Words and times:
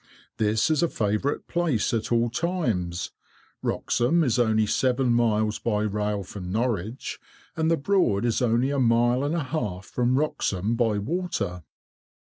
This 0.37 0.71
is 0.71 0.81
a 0.81 0.87
favourite 0.89 1.45
place 1.47 1.93
at 1.93 2.11
all 2.11 2.31
times; 2.31 3.11
Wroxham 3.61 4.23
is 4.23 4.39
only 4.39 4.65
seven 4.65 5.13
miles 5.13 5.59
by 5.59 5.83
rail 5.83 6.23
from 6.23 6.51
Norwich, 6.51 7.19
and 7.55 7.69
the 7.69 7.77
Broad 7.77 8.25
is 8.25 8.41
only 8.41 8.71
a 8.71 8.79
mile 8.79 9.23
and 9.23 9.35
a 9.35 9.43
half 9.43 9.85
from 9.85 10.17
Wroxham 10.17 10.73
by 10.75 10.97
water." 10.97 11.65